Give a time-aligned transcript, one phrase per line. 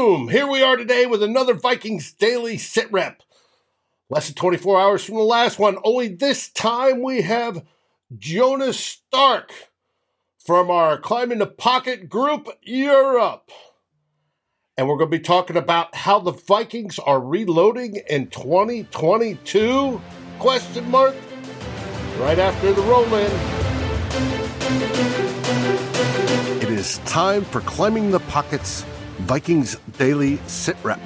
[0.00, 0.30] Boom!
[0.30, 3.22] Here we are today with another Vikings Daily Sit Rep.
[4.08, 5.76] Less than 24 hours from the last one.
[5.84, 7.66] Only this time we have
[8.16, 9.52] Jonas Stark
[10.38, 13.50] from our Climbing the Pocket group, Europe.
[14.78, 20.00] And we're going to be talking about how the Vikings are reloading in 2022?
[20.38, 21.14] Question mark.
[22.16, 23.30] Right after the roll in.
[26.62, 28.86] It is time for Climbing the Pockets
[29.26, 30.98] Vikings Daily Sit Rep.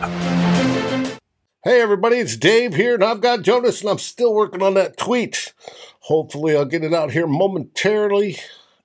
[1.65, 4.97] Hey everybody, it's Dave here, and I've got Jonas, and I'm still working on that
[4.97, 5.55] tweet.
[6.01, 8.37] Hopefully, I'll get it out here momentarily,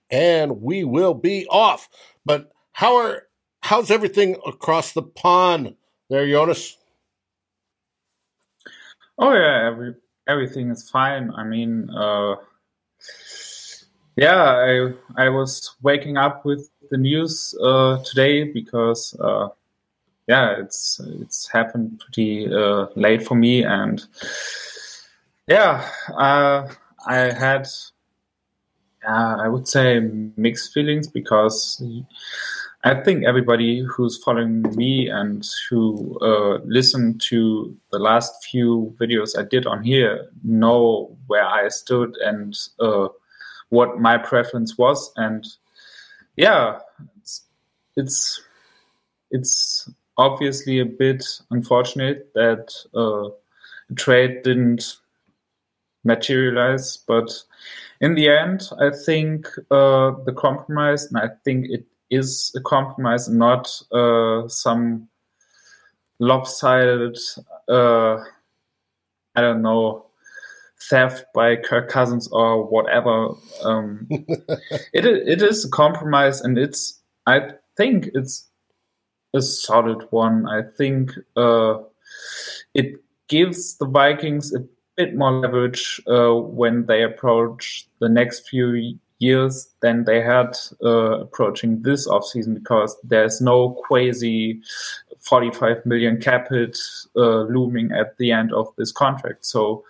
[0.09, 1.89] and we will be off.
[2.25, 3.23] But how are
[3.61, 5.75] how's everything across the pond
[6.09, 6.77] there, Jonas?
[9.17, 9.95] Oh yeah, every,
[10.27, 11.31] everything is fine.
[11.35, 12.35] I mean, uh,
[14.15, 19.49] yeah, I I was waking up with the news uh, today because uh,
[20.27, 24.03] yeah, it's it's happened pretty uh, late for me, and
[25.47, 26.67] yeah, uh,
[27.07, 27.67] I had
[29.07, 29.99] I would say
[30.37, 31.81] mixed feelings because
[32.83, 39.37] I think everybody who's following me and who uh, listened to the last few videos
[39.37, 43.09] I did on here know where I stood and uh,
[43.69, 45.11] what my preference was.
[45.17, 45.45] And
[46.39, 46.79] yeah,
[47.17, 47.41] it's,
[47.97, 48.41] it's,
[49.29, 53.29] it's obviously a bit unfortunate that uh,
[53.95, 54.99] trade didn't
[56.05, 57.29] materialize, but
[57.99, 63.27] in the end, I think uh, the compromise, and I think it is a compromise
[63.27, 65.09] not uh, some
[66.19, 67.17] lopsided,
[67.67, 68.15] uh,
[69.35, 70.05] I don't know,
[70.81, 73.29] theft by Kirk Cousins or whatever.
[73.63, 74.07] Um,
[74.93, 78.47] it it is a compromise, and it's I think it's
[79.33, 80.47] a solid one.
[80.47, 81.79] I think uh,
[82.73, 82.95] it
[83.27, 89.69] gives the Vikings a bit more leverage uh, when they approach the next few years
[89.81, 94.61] than they had uh, approaching this offseason because there's no crazy
[95.19, 96.77] 45 million cap hit
[97.15, 99.45] uh, looming at the end of this contract.
[99.45, 99.83] So,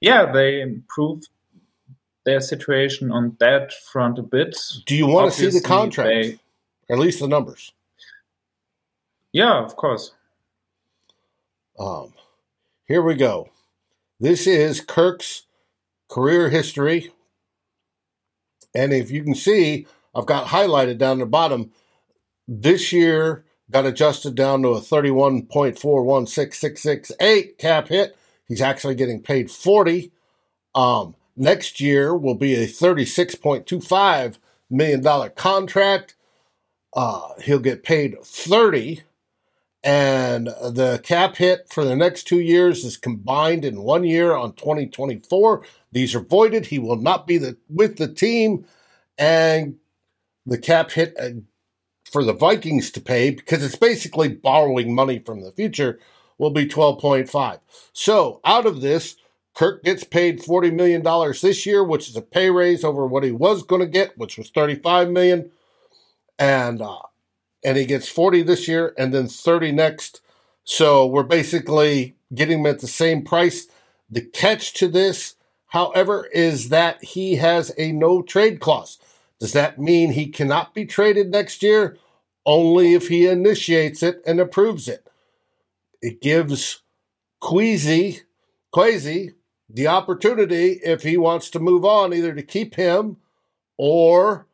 [0.00, 1.28] yeah, they improved
[2.24, 4.56] their situation on that front a bit.
[4.86, 6.08] Do you want Obviously, to see the contract?
[6.08, 6.38] They,
[6.90, 7.72] at least the numbers.
[9.32, 10.12] Yeah, of course.
[11.78, 12.12] Um,
[12.86, 13.50] here we go.
[14.18, 15.42] This is Kirk's
[16.08, 17.12] career history
[18.74, 21.72] and if you can see, I've got highlighted down the bottom.
[22.46, 28.16] This year got adjusted down to a 31.416668 cap hit.
[28.48, 30.10] He's actually getting paid 40.
[30.74, 34.38] Um, next year will be a $36.25
[34.70, 36.16] million contract.
[36.94, 39.02] Uh, he'll get paid 30
[39.84, 44.54] and the cap hit for the next two years is combined in one year on
[44.54, 45.62] 2024.
[45.92, 46.66] These are voided.
[46.66, 48.66] He will not be the, with the team,
[49.16, 49.76] and
[50.44, 51.30] the cap hit uh,
[52.10, 55.98] for the Vikings to pay because it's basically borrowing money from the future
[56.38, 57.60] will be 12.5.
[57.92, 59.16] So out of this,
[59.54, 61.02] Kirk gets paid $40 million
[61.42, 64.38] this year, which is a pay raise over what he was going to get, which
[64.38, 65.50] was $35 million.
[66.38, 66.98] And uh,
[67.64, 70.20] and he gets 40 this year and then 30 next.
[70.64, 73.66] So we're basically getting him at the same price.
[74.08, 75.34] The catch to this,
[75.68, 78.98] however, is that he has a no trade clause.
[79.40, 81.96] Does that mean he cannot be traded next year?
[82.46, 85.06] Only if he initiates it and approves it.
[86.00, 86.82] It gives
[87.42, 88.20] Kwesi,
[88.74, 89.34] Kwesi
[89.68, 93.18] the opportunity, if he wants to move on, either to keep him
[93.76, 94.46] or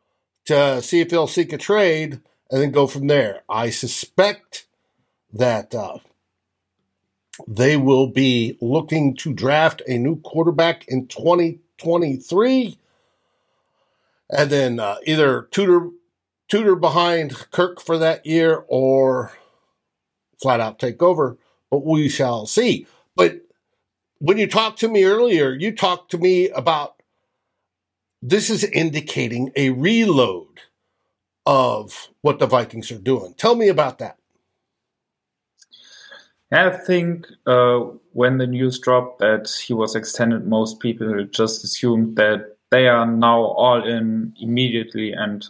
[0.45, 3.41] to see if he'll seek a trade and then go from there.
[3.49, 4.67] I suspect
[5.33, 5.99] that uh,
[7.47, 12.77] they will be looking to draft a new quarterback in 2023
[14.29, 15.89] and then uh, either tutor
[16.47, 19.33] tutor behind Kirk for that year or
[20.41, 21.37] flat out take over.
[21.71, 22.87] But we shall see.
[23.15, 23.41] But
[24.19, 27.01] when you talked to me earlier, you talked to me about
[28.21, 30.61] this is indicating a reload
[31.45, 33.33] of what the Vikings are doing.
[33.35, 34.17] Tell me about that.
[36.51, 37.79] I think uh,
[38.13, 43.05] when the news dropped that he was extended, most people just assumed that they are
[43.05, 45.11] now all in immediately.
[45.11, 45.45] And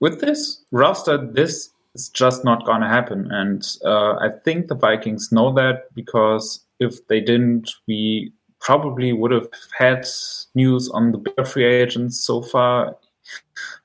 [0.00, 3.28] with this roster, this is just not going to happen.
[3.30, 9.30] And uh, I think the Vikings know that because if they didn't, we probably would
[9.30, 10.06] have had
[10.54, 12.96] news on the free agents so far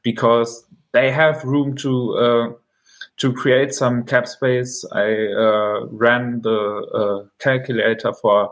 [0.03, 2.53] because they have room to uh,
[3.17, 6.59] to create some cap space, I uh, ran the
[6.93, 8.51] uh, calculator for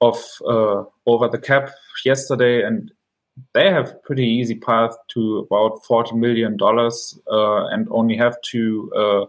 [0.00, 1.70] of uh, over the cap
[2.04, 2.92] yesterday, and
[3.52, 8.92] they have pretty easy path to about forty million dollars, uh, and only have to
[8.96, 9.26] uh,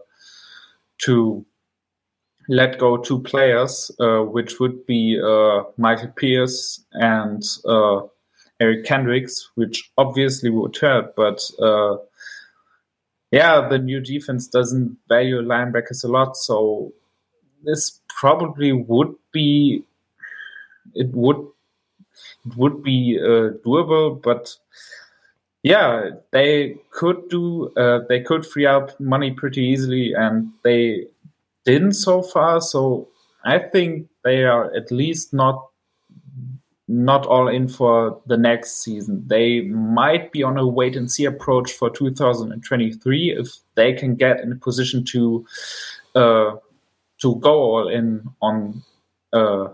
[1.00, 1.46] to
[2.48, 5.20] let go two players, uh, which would be
[5.78, 7.44] Michael Pierce and
[8.60, 11.40] Eric Kendricks, which obviously would hurt, but
[13.32, 16.92] yeah, the new defense doesn't value linebackers a lot, so
[17.64, 19.84] this probably would be
[20.96, 21.38] it would
[22.46, 24.56] it would be uh, doable, but
[25.64, 31.08] yeah, they could do uh, they could free up money pretty easily, and they
[31.66, 32.62] didn't so far.
[32.62, 33.10] So
[33.44, 35.66] I think they are at least not
[36.88, 39.24] not all in for the next season.
[39.28, 44.40] They might be on a wait and see approach for 2023 if they can get
[44.40, 45.46] in a position to
[46.16, 46.56] uh,
[47.22, 48.82] to go all in on
[49.34, 49.68] uh,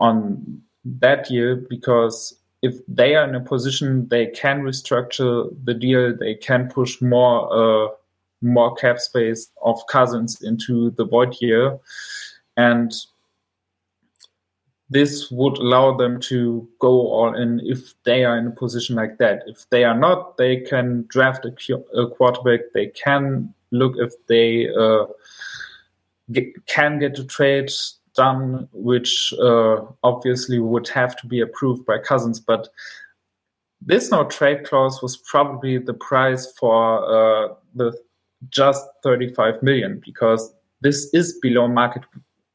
[0.00, 6.16] on that year because if they are in a position they can restructure the deal,
[6.16, 7.88] they can push more uh,
[8.40, 11.78] more cap space of Cousins into the void year,
[12.56, 12.92] and
[14.90, 19.18] this would allow them to go all in if they are in a position like
[19.18, 19.42] that.
[19.46, 22.60] If they are not, they can draft a, a quarterback.
[22.74, 25.06] They can look if they uh,
[26.30, 27.70] get, can get a trade
[28.14, 32.40] done, which uh, obviously would have to be approved by Cousins.
[32.40, 32.68] But
[33.80, 37.92] this no trade clause was probably the price for uh, the
[38.50, 42.02] just 35 million because this is below market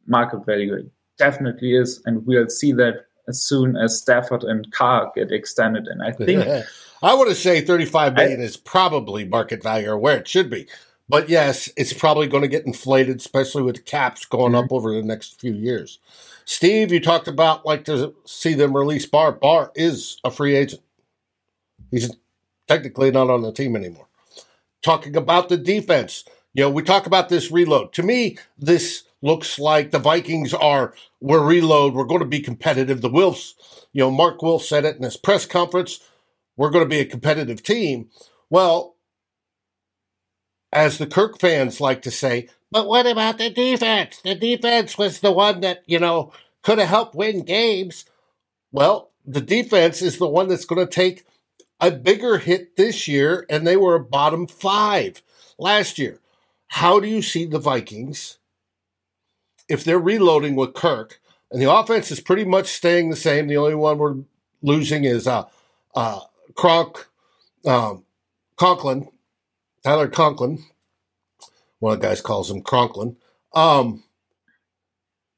[0.06, 5.32] market value definitely is, and we'll see that as soon as Stafford and Carr get
[5.32, 5.88] extended.
[5.88, 6.66] And I think
[7.02, 10.50] I want to say 35 million I, is probably market value or where it should
[10.50, 10.68] be.
[11.10, 14.66] But yes, it's probably going to get inflated, especially with the caps going mm-hmm.
[14.66, 16.00] up over the next few years.
[16.46, 19.34] Steve, you talked about like to see them release Bar.
[19.34, 20.82] Barr is a free agent.
[21.92, 22.12] He's
[22.68, 24.08] technically not on the team anymore.
[24.82, 26.24] Talking about the defense,
[26.54, 27.94] you know, we talk about this reload.
[27.94, 31.94] To me, this looks like the Vikings are we're reload.
[31.94, 33.02] We're going to be competitive.
[33.02, 33.54] The Wilfs,
[33.94, 36.00] you know, Mark Wilf said it in his press conference.
[36.56, 38.10] We're going to be a competitive team.
[38.50, 38.96] Well,
[40.72, 44.20] as the Kirk fans like to say, but what about the defense?
[44.22, 46.34] The defense was the one that, you know,
[46.64, 48.06] could have helped win games.
[48.72, 51.26] Well, the defense is the one that's going to take
[51.80, 55.22] a bigger hit this year, and they were a bottom five
[55.58, 56.20] last year.
[56.68, 58.38] How do you see the Vikings
[59.70, 61.20] if they're reloading with Kirk
[61.52, 64.16] and the offense is pretty much staying the same, the only one we're
[64.62, 65.46] losing is uh,
[65.96, 66.20] uh,
[66.56, 67.08] Kronk,
[67.66, 68.04] um,
[68.58, 69.10] Conklin,
[69.88, 70.66] Tyler Conklin.
[71.80, 73.16] One of the guys calls him Conklin.
[73.54, 74.04] Um,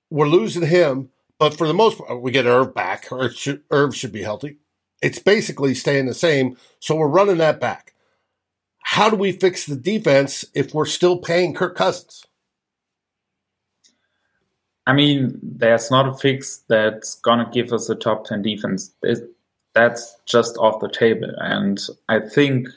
[0.10, 3.12] we're losing him, but for the most part, we get Irv back.
[3.12, 4.58] Irv should, Irv should be healthy.
[5.04, 7.94] It's basically staying the same, so we're running that back.
[8.80, 12.26] How do we fix the defense if we're still paying Kirk Cousins?
[14.88, 18.96] I mean, there's not a fix that's gonna give us a top ten defense.
[19.80, 21.80] That's just off the table, and
[22.10, 22.68] I think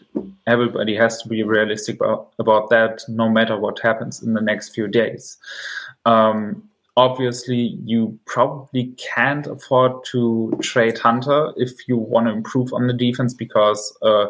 [0.46, 4.69] everybody has to be realistic about, about that, no matter what happens in the next
[4.69, 5.37] few days.
[6.06, 6.62] Um,
[6.97, 12.92] obviously, you probably can't afford to trade Hunter if you want to improve on the
[12.92, 14.26] defense because uh,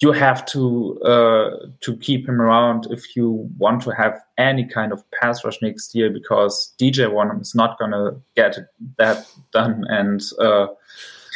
[0.00, 4.90] you have to uh, to keep him around if you want to have any kind
[4.90, 8.56] of pass rush next year because DJ Wonnum is not to get
[8.96, 9.84] that done.
[9.88, 10.68] And uh,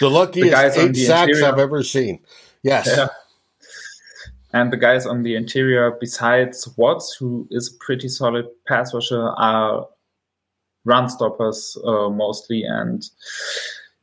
[0.00, 2.20] the luckiest the eight sacks interior, I've ever seen.
[2.62, 2.86] Yes.
[2.86, 3.08] Yeah.
[4.52, 9.28] And the guys on the interior, besides Watts, who is a pretty solid pass rusher,
[9.36, 9.86] are
[10.84, 12.62] run stoppers uh, mostly.
[12.62, 13.08] And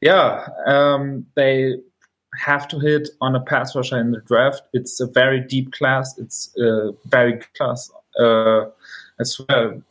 [0.02, 1.76] yeah, um, they
[2.38, 4.62] have to hit on a pass rusher in the draft.
[4.74, 6.16] It's a very deep class.
[6.18, 8.66] It's a very good class uh,
[9.20, 9.82] as well.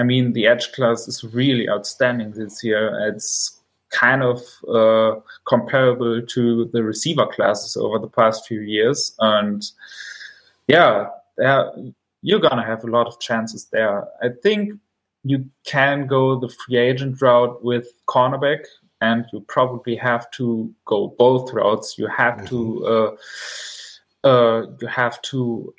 [0.00, 3.12] I mean, the edge class is really outstanding this year.
[3.12, 3.57] It's
[3.90, 9.14] kind of uh, comparable to the receiver classes over the past few years.
[9.18, 9.64] And
[10.66, 11.08] yeah,
[12.22, 14.06] you're going to have a lot of chances there.
[14.22, 14.74] I think
[15.24, 18.64] you can go the free agent route with cornerback
[19.00, 21.98] and you probably have to go both routes.
[21.98, 22.46] You have mm-hmm.
[22.46, 23.16] to
[24.24, 25.74] uh, uh, you have to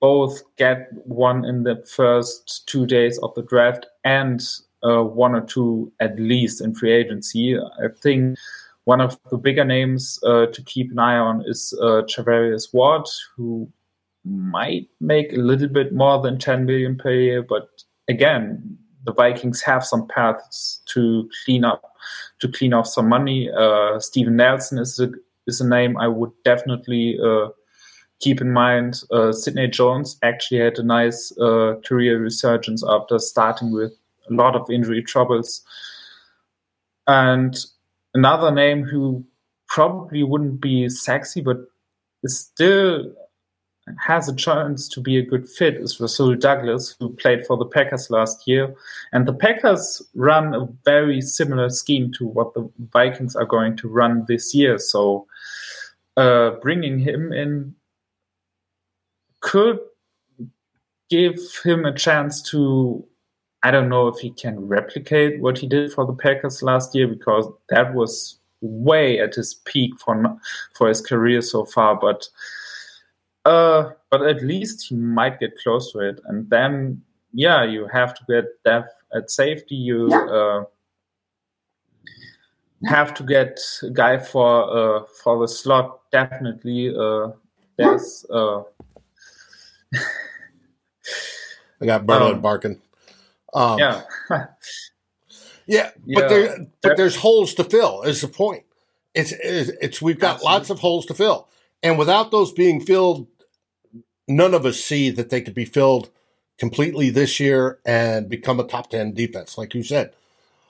[0.00, 4.42] both get one in the first two days of the draft and
[4.86, 7.58] uh, one or two at least in free agency.
[7.58, 8.38] I think
[8.84, 13.06] one of the bigger names uh, to keep an eye on is uh, Charvarius Ward,
[13.36, 13.68] who
[14.24, 17.68] might make a little bit more than 10 million per year, but
[18.08, 21.94] again, the Vikings have some paths to clean up,
[22.40, 23.50] to clean off some money.
[23.56, 25.10] Uh, Steven Nelson is a
[25.46, 27.48] is a name I would definitely uh,
[28.18, 29.00] keep in mind.
[29.12, 33.96] Uh, Sidney Jones actually had a nice uh, career resurgence after starting with
[34.30, 35.62] a lot of injury troubles.
[37.06, 37.56] And
[38.14, 39.24] another name who
[39.68, 41.58] probably wouldn't be sexy, but
[42.22, 43.12] is still
[43.98, 47.64] has a chance to be a good fit is Rasul Douglas, who played for the
[47.64, 48.74] Packers last year.
[49.12, 53.88] And the Packers run a very similar scheme to what the Vikings are going to
[53.88, 54.78] run this year.
[54.78, 55.26] So
[56.16, 57.74] uh, bringing him in
[59.40, 59.78] could
[61.08, 63.06] give him a chance to.
[63.62, 67.08] I don't know if he can replicate what he did for the Packers last year
[67.08, 70.38] because that was way at his peak for
[70.74, 71.96] for his career so far.
[71.96, 72.28] But
[73.46, 76.20] uh, but at least he might get close to it.
[76.26, 77.00] And then,
[77.32, 79.76] yeah, you have to get depth at safety.
[79.76, 80.64] You uh,
[82.86, 86.00] have to get a guy for uh, for the slot.
[86.10, 87.28] Definitely, uh,
[87.76, 88.26] there's.
[88.30, 88.62] Uh,
[91.80, 92.80] I got Bernard um, barking.
[93.56, 94.02] Um, yeah.
[95.66, 96.28] yeah, but yeah.
[96.28, 98.02] there, but there's holes to fill.
[98.02, 98.64] Is the point?
[99.14, 100.54] It's, it's, it's we've got Absolutely.
[100.54, 101.48] lots of holes to fill,
[101.82, 103.26] and without those being filled
[104.28, 106.10] none of us see that they could be filled
[106.58, 110.12] completely this year and become a top 10 defense, like you said.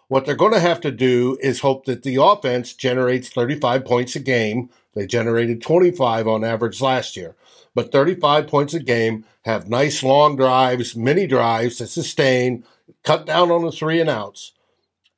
[0.08, 4.14] What they're going to have to do is hope that the offense generates 35 points
[4.16, 4.70] a game.
[4.96, 7.36] They generated 25 on average last year,
[7.74, 12.64] but 35 points a game, have nice long drives, mini drives to sustain,
[13.04, 14.54] cut down on the three and outs,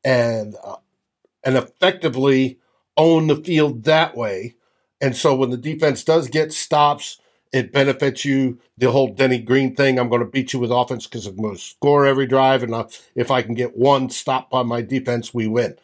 [0.04, 0.76] and uh,
[1.44, 2.58] and effectively
[2.97, 4.56] own the field that way.
[5.00, 7.20] And so when the defense does get stops,
[7.52, 8.58] it benefits you.
[8.76, 11.54] The whole Denny Green thing, I'm going to beat you with offense because I'm going
[11.54, 12.64] to score every drive.
[12.64, 12.75] And
[13.14, 15.76] if I can get one stop by my defense, we win.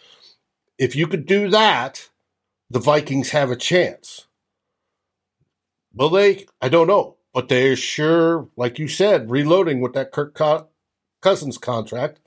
[0.78, 2.08] If you could do that,
[2.70, 4.26] the Vikings have a chance.
[5.94, 6.46] Will they?
[6.60, 7.16] I don't know.
[7.32, 10.40] But they're sure, like you said, reloading with that Kirk
[11.20, 12.20] Cousins contract.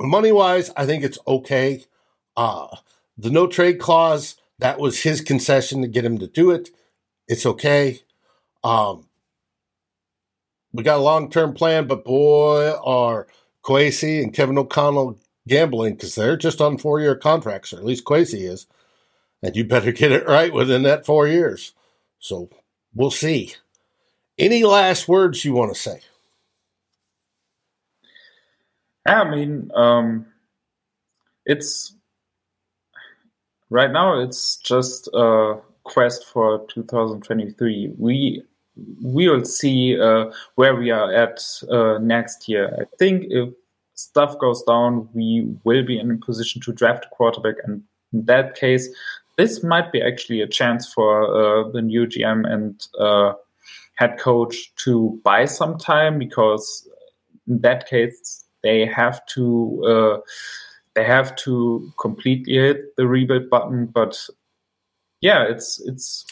[0.00, 1.84] Money wise, I think it's okay.
[2.36, 2.68] Uh,
[3.16, 6.70] the no trade clause, that was his concession to get him to do it.
[7.26, 8.00] It's okay.
[8.62, 9.08] Um,
[10.72, 13.26] we got a long term plan, but boy, are
[13.64, 15.18] Kwesi and Kevin O'Connell
[15.48, 18.66] gambling because they're just on four year contracts, or at least Kwesi is.
[19.42, 21.72] And you better get it right within that four years.
[22.18, 22.50] So
[22.94, 23.54] we'll see.
[24.38, 26.00] Any last words you want to say?
[29.06, 30.26] I mean, um,
[31.46, 31.94] it's
[33.70, 34.20] right now.
[34.20, 37.94] It's just a quest for 2023.
[37.96, 38.42] We
[39.02, 42.76] we will see uh, where we are at uh, next year.
[42.80, 43.48] I think if
[43.94, 48.24] stuff goes down, we will be in a position to draft a quarterback, and in
[48.26, 48.88] that case,
[49.38, 53.32] this might be actually a chance for uh, the new GM and uh,
[53.94, 56.86] head coach to buy some time because
[57.46, 60.18] in that case they have to uh,
[60.94, 64.18] they have to completely hit the rebuild button, but
[65.20, 66.26] yeah, it's it's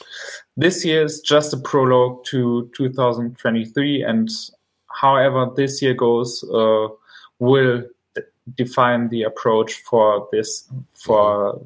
[0.56, 4.28] this year is just a prologue to 2023, and
[4.88, 6.88] however this year goes uh,
[7.38, 7.84] will
[8.56, 11.60] define the approach for this for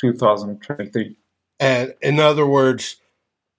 [0.00, 1.16] 2023.
[1.58, 2.96] And in other words,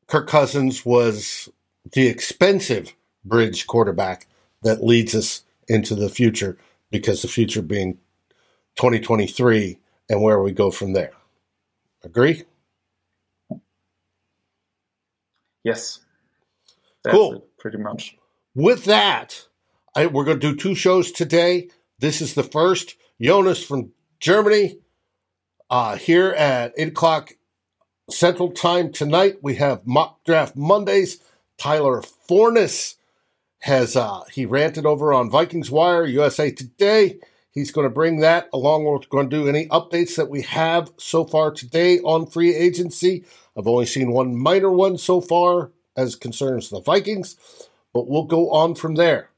[0.07, 1.49] Kirk Cousins was
[1.93, 4.27] the expensive bridge quarterback
[4.63, 6.57] that leads us into the future
[6.89, 7.93] because the future being
[8.75, 9.77] 2023
[10.09, 11.11] and where we go from there.
[12.03, 12.43] Agree?
[15.63, 15.99] Yes.
[17.03, 17.45] That's cool.
[17.57, 18.17] pretty much.
[18.55, 19.47] With that,
[19.95, 21.69] I, we're going to do two shows today.
[21.99, 22.95] This is the first.
[23.21, 24.79] Jonas from Germany
[25.71, 27.33] uh, here at 8 o'clock
[28.09, 29.37] Central Time tonight.
[29.41, 31.19] We have Mock Draft Mondays.
[31.57, 32.97] Tyler Forness
[33.59, 37.19] has uh, he ranted over on Vikings Wire USA Today.
[37.51, 40.91] He's going to bring that along with going to do any updates that we have
[40.97, 43.23] so far today on free agency.
[43.57, 47.37] I've only seen one minor one so far as concerns the Vikings,
[47.93, 49.29] but we'll go on from there.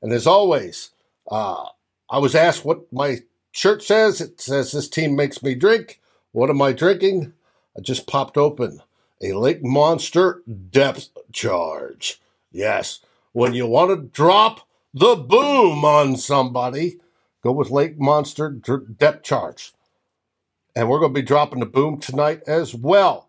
[0.00, 0.90] And as always,
[1.30, 1.66] uh,
[2.08, 3.20] I was asked what my
[3.56, 4.20] shirt says.
[4.20, 6.00] It says, This team makes me drink.
[6.32, 7.32] What am I drinking?
[7.76, 8.82] I just popped open
[9.22, 12.20] a Lake Monster depth charge.
[12.52, 13.00] Yes,
[13.32, 17.00] when you want to drop the boom on somebody,
[17.42, 19.72] go with Lake Monster depth charge.
[20.74, 23.28] And we're going to be dropping the boom tonight as well.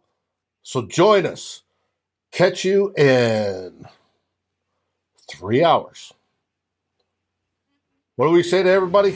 [0.64, 1.62] So join us.
[2.32, 3.88] catch you in
[5.30, 6.14] three hours.
[8.18, 9.16] What do we say to everybody?